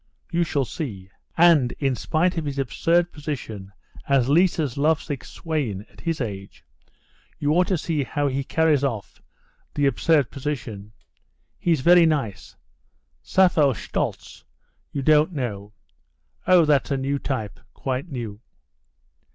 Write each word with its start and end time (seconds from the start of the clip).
You 0.31 0.43
shall 0.43 0.65
see. 0.65 1.11
And, 1.37 1.73
in 1.73 1.93
spite 1.95 2.35
of 2.35 2.45
his 2.45 2.57
absurd 2.57 3.11
position 3.11 3.71
as 4.09 4.29
Liza's 4.29 4.75
lovesick 4.75 5.23
swain 5.23 5.85
at 5.91 6.01
his 6.01 6.19
age, 6.19 6.65
you 7.37 7.51
ought 7.51 7.67
to 7.67 7.77
see 7.77 8.03
how 8.03 8.27
he 8.27 8.43
carries 8.43 8.83
off 8.83 9.21
the 9.75 9.85
absurd 9.85 10.31
position. 10.31 10.91
He's 11.59 11.81
very 11.81 12.07
nice. 12.07 12.55
Sappho 13.21 13.73
Shtoltz 13.73 14.43
you 14.91 15.03
don't 15.03 15.33
know? 15.33 15.71
Oh, 16.47 16.65
that's 16.65 16.89
a 16.89 16.97
new 16.97 17.19
type, 17.19 17.59
quite 17.75 18.09
new." 18.11 18.39